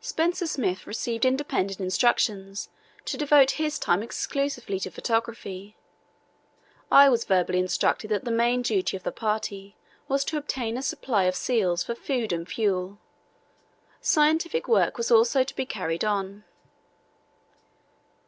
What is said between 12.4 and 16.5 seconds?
fuel. Scientific work was also to be carried on.